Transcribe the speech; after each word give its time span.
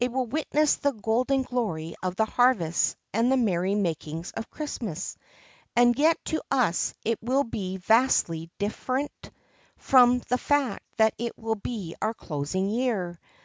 It 0.00 0.10
will 0.10 0.26
witness 0.26 0.74
the 0.74 0.90
golden 0.90 1.42
glory 1.44 1.94
of 2.02 2.16
the 2.16 2.24
harvest, 2.24 2.96
and 3.14 3.30
the 3.30 3.36
merry 3.36 3.76
makings 3.76 4.32
of 4.32 4.50
Christmas. 4.50 5.16
And 5.76 5.96
yet 5.96 6.16
to 6.24 6.42
us 6.50 6.94
it 7.04 7.20
will 7.22 7.44
be 7.44 7.76
vastly 7.76 8.50
different, 8.58 9.30
from 9.76 10.18
the 10.28 10.36
fact 10.36 10.84
that 10.96 11.14
it 11.16 11.38
will 11.38 11.54
be 11.54 11.94
our 12.02 12.12
closing 12.12 12.68
year. 12.68 13.20